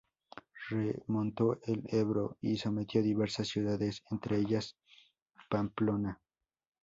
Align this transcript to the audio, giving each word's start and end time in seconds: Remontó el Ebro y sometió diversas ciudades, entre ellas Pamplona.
Remontó 0.71 1.59
el 1.67 1.83
Ebro 1.89 2.35
y 2.41 2.57
sometió 2.57 3.03
diversas 3.03 3.49
ciudades, 3.49 4.03
entre 4.09 4.39
ellas 4.39 4.75
Pamplona. 5.47 6.19